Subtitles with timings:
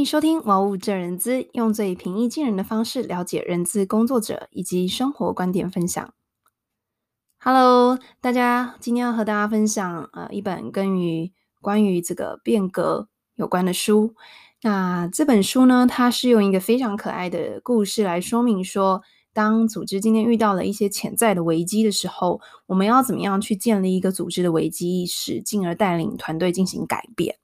[0.00, 6.14] 欢迎收听《玩物正人资》，用最平易近人的方式了解人资工作者以及生活观点分享。
[7.38, 14.14] Hello，大家，今天要和大家分享呃一本跟于关于这个变革有关的书。
[14.62, 19.02] 那这本书呢，它是用一个非常可爱的故事来说明说，
[19.34, 27.36] 当组织今天遇到了一些潜在的危机的时候，我们要怎么样去建立一个组织的危机意识，进而带领团队进行改变。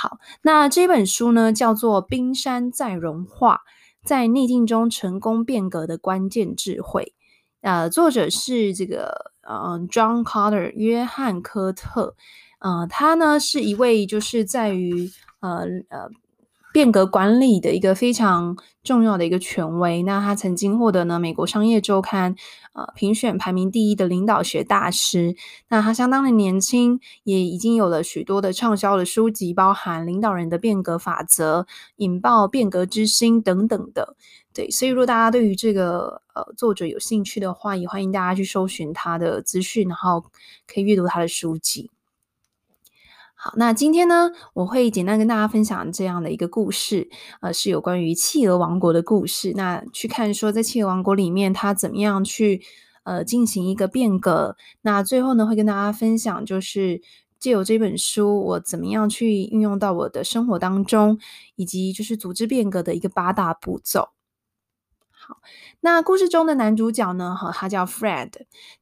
[0.00, 3.62] 好，那这本书呢，叫做《冰山在融化，
[4.04, 7.14] 在逆境中成功变革的关键智慧》。
[7.68, 12.14] 呃，作者是这个呃，John Carter，约翰科特。
[12.60, 16.08] 呃，他呢是一位就是在于呃呃。
[16.72, 22.34] 变革管理的一个非常重要的一个权威，那他曾经获得呢美国商业周刊
[22.74, 25.34] 呃评选排名第一的领导学大师。
[25.68, 31.60] 那他相当的年轻，也已经有了许多的畅销的书籍，包含《领导人的变革法则》、
[31.96, 34.16] 《引爆变革之心》等等的。
[34.54, 40.24] 对，所以如果大家对于这个呃作者有兴趣的话，也欢迎大家去搜寻他的资讯，然后
[40.66, 41.90] 可以阅读他的书籍。
[43.40, 47.08] 好，那今天呢，我会简单跟大家分享这样的一个故事，
[47.40, 49.52] 呃，是有关于企鹅王国的故事。
[49.54, 52.60] 那去看说，在企鹅王国里面，它怎么样去
[53.04, 54.56] 呃进行一个变革。
[54.82, 57.00] 那最后呢，会跟大家分享，就是
[57.38, 61.20] 借由这本书，我怎么样去运用到我的生活当中，
[61.54, 64.08] 以及就是组织变革的一个八大步骤。
[65.12, 65.36] 好，
[65.78, 68.32] 那故事中的男主角呢，哈，他叫 Fred，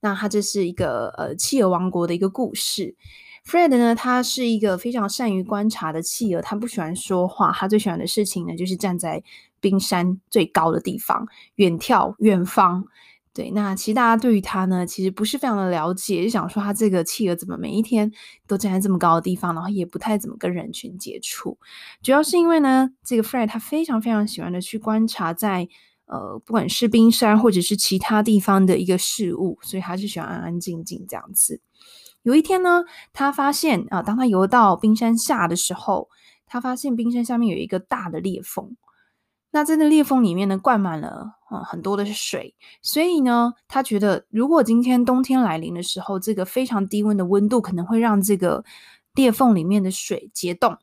[0.00, 2.96] 那他这是一个呃企鹅王国的一个故事。
[3.46, 9.22] Fred 呢，他是一个非常善于观察的企鹅，他不喜欢说话，他最喜欢的事情呢，就是站在
[9.60, 12.84] 冰山最高的地方，远眺远方。
[13.32, 18.10] 对，那其实大家对于他呢，其实不是非常的了解，就想说他这个企鹅怎么每一天
[18.48, 21.56] 都站在这么高的地方，然后也不太怎么跟人群接触。
[22.02, 25.68] 主要是因为呢，这个 Fred 他非常非常喜欢的去观察在
[26.06, 31.60] 呃，不管是冰山或者是其他地方的一个事物，所以他是喜欢安安静静这样子。
[32.26, 32.82] 有一天呢，
[33.12, 36.08] 他发现啊，当他游到冰山下的时候，
[36.44, 38.76] 他发现冰山下面有一个大的裂缝。
[39.52, 42.56] 那在那裂缝里面呢，灌满了嗯很多的水。
[42.82, 48.64] 所以呢，他觉得如果今天冬天来临的时候，这个非常低温的温度可能会让这个
[49.14, 50.76] 裂缝里面的水结冻，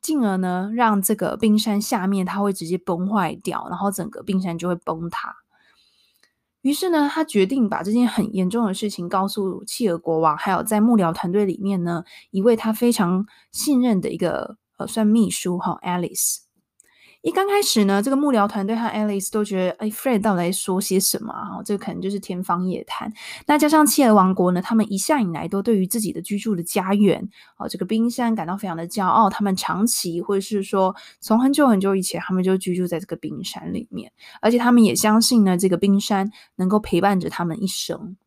[0.00, 5.34] 进而呢，让这个冰山下面它会直接崩坏掉，然后整个冰山就会崩塌。
[6.64, 16.43] 于是呢，他决定把这件很严重的事情告诉企鹅国王，还有在幕僚团队里面呢，一位他非常信任的一个呃，算秘书哈，Alice。
[17.24, 21.62] 一刚开始呢，这个幕僚团队和 Alice 都觉得，哎，Fred 到底在说些什么啊？
[21.64, 23.10] 这可能就是天方夜谭。
[23.46, 27.26] 那加上企鹅王国呢，他们一向以来都对于自己的居住的家园，
[27.56, 29.30] 哦，这个冰山感到非常的骄傲。
[29.30, 34.12] 他们长期或者是说从很久很久以前，他们就居住在这个冰山里面，
[34.42, 38.18] 而且他们也相信呢，这个冰山能够陪伴着他们一生。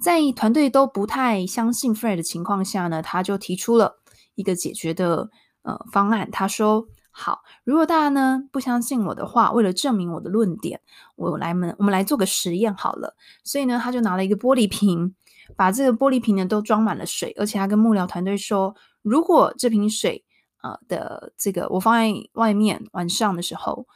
[0.00, 4.00] 在团队都不太相信 Fred 的情况下呢，他就提出了
[4.36, 5.28] 一个解决的
[5.60, 6.30] 呃方案。
[6.30, 6.86] 他说。
[7.14, 10.80] 好，如果大家呢不相信我的话，为了证明我的论点，
[11.14, 13.14] 我来们我们来做个实验好了。
[13.44, 15.14] 所以呢，他就拿了一个玻璃瓶，
[15.54, 20.24] 把这个玻璃瓶呢都装满了水，而且他跟幕僚团队说，如果这瓶水
[20.62, 23.86] 呃的这个我放在外面晚上的时候，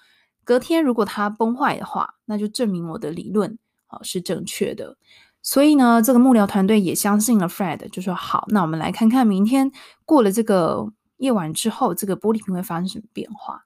[0.45, 4.99] 隔天如果它崩坏的话，那就证明我的理论啊、是正确的。
[5.41, 9.73] 所以呢，这个幕僚团队也相信了 Fred，就说好，那我们来看看明天
[10.05, 10.93] 过了这个。
[11.19, 13.65] 夜晚之后，这个玻璃瓶会发生什么变化？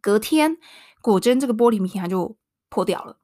[0.00, 0.56] 隔天，
[1.00, 2.36] 果真这个玻璃瓶它就
[2.68, 3.16] 破掉了。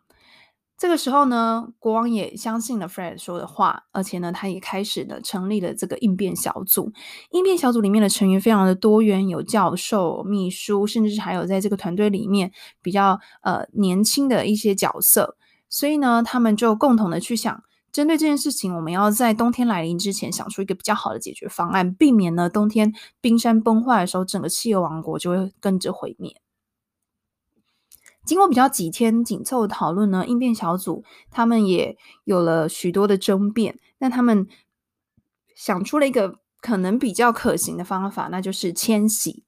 [0.79, 6.91] 这个时候呢，国王也相信了 Fred 说的话，而且呢，他也开始了成立了这个应变小组。
[7.33, 15.37] 应变小组里面的成员非常的多元，有教授、秘书，甚至还有在这个团队里面比较呃年轻的一些角色。
[15.69, 17.63] 所以呢，他们就共同的去想。
[17.93, 26.41] 针对这件事情，我们要在冬天来临之前想出一个比较好的解决方案，避免呢冬天冰山崩坏的时候，整个企鹅王国就会跟着毁灭。
[28.25, 34.47] 经过比较几天紧凑的讨论呢，应变小组他们也有了许多的争辩，但他们
[35.57, 39.43] 想出了一个可能比较可行的方法，那就是迁徙。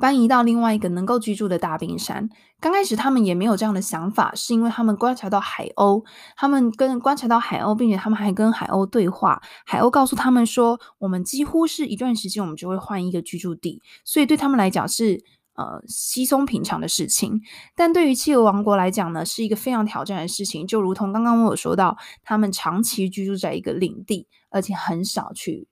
[0.00, 2.28] 搬移到另外一个能够居住的大冰山。
[2.60, 6.04] 刚开始他们也没有这样的想法，是因为他们观察到海鸥，
[6.36, 9.40] 他们跟观察到海鸥，并且他们还跟海鸥对话。
[9.64, 15.22] 海鸥告诉他们说，我们几乎是一段时间，我们就会换一个居住地，所以对他们来讲是
[15.54, 17.40] 呃稀松平常的事情。
[17.76, 20.66] 但对于企鹅王国来讲呢，是一个非常挑战的事情。
[20.66, 25.68] 就如同刚刚我有说到，他们长期居住在一个领地，而且很少去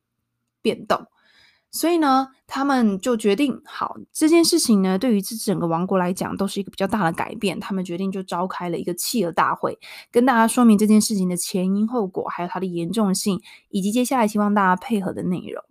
[0.63, 1.07] 变动。
[1.77, 7.61] 所以呢，他们就决定，好，这件事情呢，对于这整个王国来讲，都是一个比较大的改变。
[7.61, 9.79] 他们决定就召开了一个企鹅大会，
[10.11, 15.63] 跟大家说明这件事情的前因后果，还有它的严重性，以及接下来希望大家配合的内容。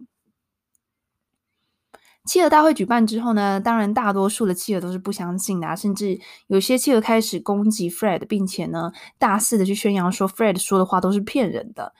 [2.24, 11.94] 企鹅大会举办之后呢，当然大多数的企鹅都是不相信的，甚至有些企鹅开始攻击 Fred，并且呢，大肆的去宣扬说 Fred 说的话都是骗人的。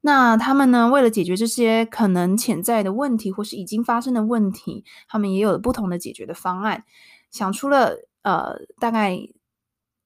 [0.00, 6.84] 那他们呢，为了解决这些可能潜在的问题，或是已经发生的问题，他们也有了不同的解决的方案，
[7.30, 9.18] 想出了呃大概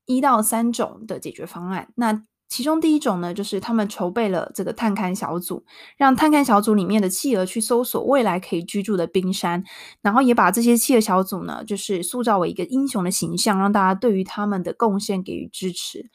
[0.07, 1.89] 一到三种的解决方案。
[1.97, 5.65] 那其中第一种呢，就是他们筹备了这个探勘小组，
[5.97, 9.65] 让探勘小组里面的企鹅去搜索未来可以居住的冰山，
[10.03, 16.11] 然后也把这些企鹅小组呢，就是塑造为一个英雄的形象，让大家对于他们的贡献给予支持。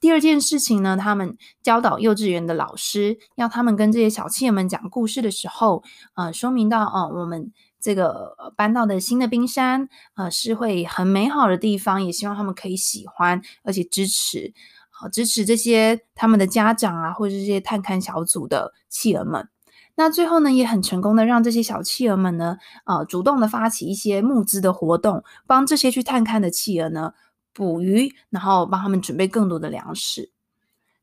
[0.00, 5.82] 第二件事情呢，他们教导幼稚园的老师，要他们跟这些小企鹅们讲故事的时候，
[6.14, 14.54] 呃，说明到，哦、我们这个搬到的新的冰山，呃，是会很美好的地方，也希望他们可以喜欢，而且支持，
[14.90, 19.48] 好、支持这些他们的家长啊，或者是这些探勘小组的企鹅们。
[19.96, 27.14] 那最后呢，也很成功的让这些小企鹅们呢，呃，主动的发起一些募资的活动，帮这些去探勘的企鹅呢。
[27.58, 30.30] 捕鱼，然后帮他们准备更多的粮食。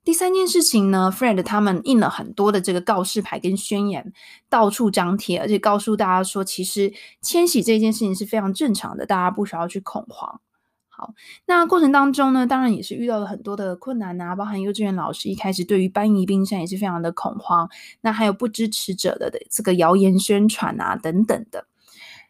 [0.06, 4.14] 第三件事情呢，Fred 他们印了很多的这个告示牌跟宣言，
[4.50, 10.40] 到处张贴，而且告诉大家说，其实迁徙这件事情是非常正常的，大家不需要去恐慌。
[10.88, 11.14] 好，
[11.46, 17.70] 那过程当中呢，当然也是遇到了很多的困难啊，包含幼稚园老师一开始对于搬移冰山也是非常的恐慌，
[18.00, 21.68] 那还有不支持者的的这个谣言宣传啊等等的。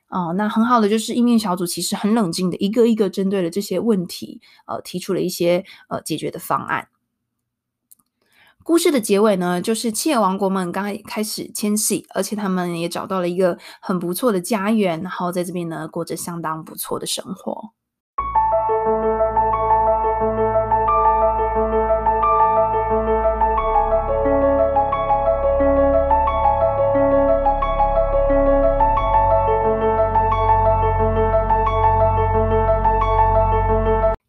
[0.10, 6.88] 哦，那很好的就是意面小组其实很冷静的，一个一个针对了这些问题，呃，提出了一些呃解决的方案。
[8.64, 17.72] 故事的结尾呢，就是企鹅王国们刚开始迁徙，而且他们也找到了一个很不错的家园，然后在这边呢过着相当不错的生活。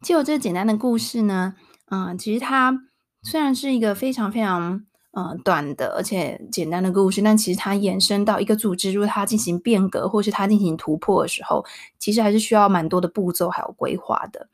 [0.07, 1.53] 就这简单的故事呢，
[1.91, 2.79] 嗯、其实它
[3.23, 11.65] 虽然是一个非常非常呃短的而且简单的故事，但其实它延伸到一个组织，如果它进行变革或是它进行突破的时候，
[11.99, 14.47] 其实还是需要蛮多的步骤还有规划的。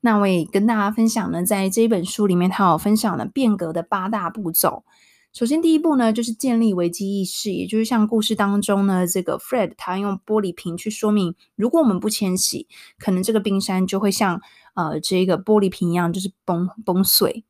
[0.00, 4.84] 那我也跟大家分享呢，在这一本书里面，它有分享了变革的八大步骤。
[5.32, 12.66] 首先，第一步呢，就是建立危机意识，也就是像故事当中呢，这个 Fred 他用玻璃瓶去说明，如果我们不迁徙，
[12.98, 14.40] 可能这个冰山就会像
[14.74, 17.44] 呃这个玻璃瓶一样，就是崩崩碎。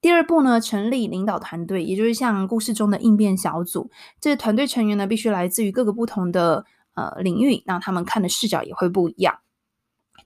[0.00, 6.64] 第二步呢，成立领导团队，也就是像故事中的应变小组，这团队成员呢，必须来自于各个不同的
[6.94, 9.40] 呃领域，那他们看的视角也会不一样。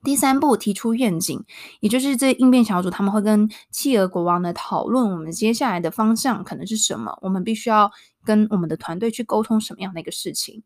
[0.05, 1.45] 第三步，提出愿景，
[1.81, 7.91] 也就是这应变小组他们会跟企鹅国王呢讨论，我们接下来的方向可能是什么，我们必须要
[8.25, 10.63] 跟我们的团队去沟通什么样的一个事情。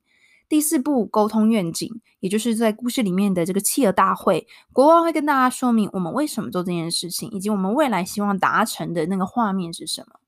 [0.49, 10.21] 第四步，沟通愿景，也就是在故事里面的这个企鹅大会，国王会跟大家说明我们为什么做这件事情，以及我们未来希望达成的那个画面是什么。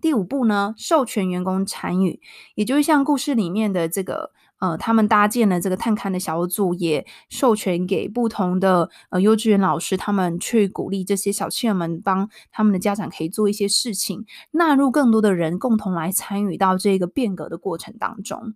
[0.00, 2.20] 第五步呢，授权员工参与，
[2.56, 4.32] 也就是像故事里面的这个。
[4.58, 18.54] 呃，他们搭建了这个探勘的小组，也授权给不同的呃幼稚园老师，他们去鼓励这些小企鹅们帮他们的家长可以做一些事情，纳入更多的人共同来参与到这个变革的过程当中。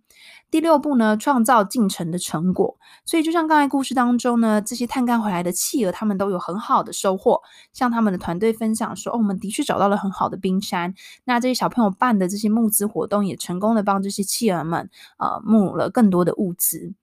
[0.49, 2.77] 第六步呢，创造进程的成果。
[3.05, 7.41] 所以就像刚才故事当中呢，这些探干回来的企鹅，他们都有很好的收获，
[7.73, 10.93] 向他们的团队分享说：“哦，我们的确找到了很好的冰山。”
[11.25, 15.89] 那这些小朋友办的这些募资活动，也成功的帮这些企鹅们呃募了。
[15.89, 16.93] 更多的物资。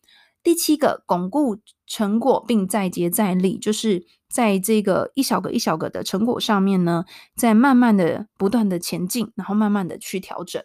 [0.43, 10.63] 第七个，巩固成果并再接再厉，就是在这个一小个一小个的成果上面呢，在慢慢的不断的前进，然后慢慢的去调整。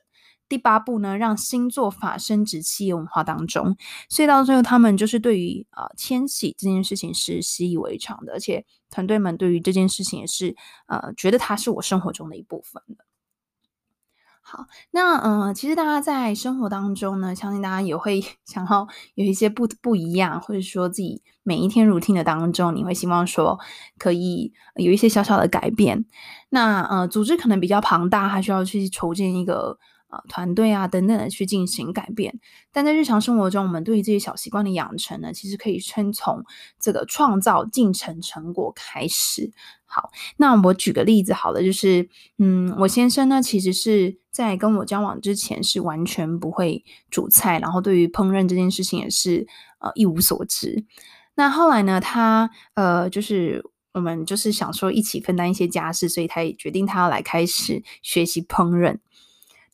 [0.50, 3.78] 第八步呢，让新做法深植企业文化当中，
[4.10, 10.56] 所以到最后他们就是对于、呃、迁徙这件事情是习以为常的，而且团队们对于这件事情也是
[10.88, 13.06] 呃觉得它是我生活中的一部分的。
[14.42, 23.60] 好，那嗯、呃，其实大家在生活当中呢，相信大家也会 想要有一些不不一样，或者说自己每一天 routine 的当中，你会希望说
[24.00, 26.06] 可以有一些小小的改变。
[26.50, 29.78] 那呃，组织可能比较庞大，还需要去筹建一个
[30.10, 32.40] 呃团队啊等等的去进行改变。
[32.72, 36.44] 但在日常生活中，我们对于这些小习惯的养成呢，其实可以先从
[36.80, 39.52] 这个创造进程成果开始。
[39.86, 49.48] 好，那我举个例子好了，就是嗯，我先生呢，其实是在跟我交往之前是完全不会煮菜，然后对于烹饪这件事情也是
[49.80, 50.86] 呃一无所知。
[51.34, 59.00] 那后来呢，他呃就是我们就是想说一起分担一些家事，所以他也决定他要来开始学习烹饪，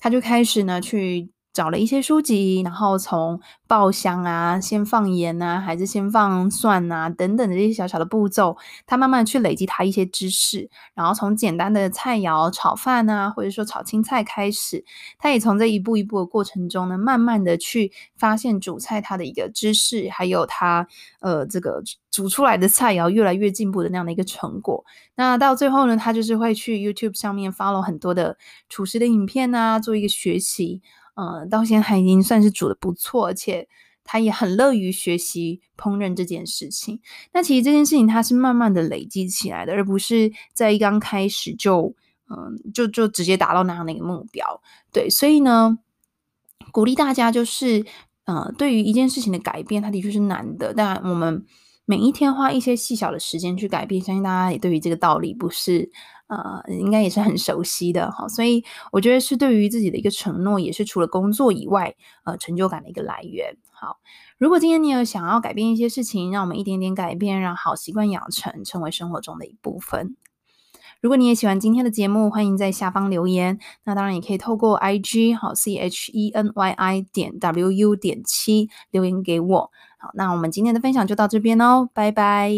[0.05, 1.34] 他就开始呢去。
[1.55, 14.83] 找了一些书籍，然后从爆香啊，先放盐啊，还是先放蒜啊，等等的这些小小的步骤，他慢慢去累积他一些知识，然后从简单的菜肴炒饭啊，或者说炒青菜开始，
[15.17, 20.85] 他也从这一步一步的过程中呢，慢慢的去发现煮菜他的一个知识，还有他
[21.21, 21.81] 呃这个
[22.11, 24.83] 煮出来的菜肴越来越进步的那样的一个成果。
[25.15, 30.81] 那到最后呢，他就是会去 YouTube 上面 follow 很多的厨师的影片啊，做一个学习。
[31.15, 33.67] 呃，到现在他已经算是煮的不错，而且
[34.03, 37.01] 他也很乐于学习烹饪这件事情。
[37.33, 41.95] 那其实这件事情它是慢慢的累积起来的，而不是在一刚开始就
[42.27, 44.61] 嗯、就就直接达到那样的一个目标。
[44.91, 45.77] 对，所以呢，
[46.71, 47.85] 鼓励大家就是
[48.25, 51.45] 呃，对于一件事情的改变，它的确是难的，但我们
[51.85, 55.91] 每一天花一些细小的时间去改变，相信大家也对于这个道理不是。
[56.27, 63.55] 呃，应该也是很熟悉的哈，所以我觉得是对于自己的一个承诺，也是除了工作以外，呃，成就感的一个来源。
[63.69, 63.99] 好，
[64.39, 70.15] 如果今天你有想要改变一些事情，让我们一点点改变，让好习惯养成，成为生活中的一部分。
[70.99, 73.59] 如果你也喜欢今天的节目，欢迎在下方留言。
[73.83, 79.71] 那当然也可以透过 IG 好 C H E N Y I 点 W U 点七留言给我。
[80.13, 82.51] 那我们今天的分享就到这边哦，拜拜。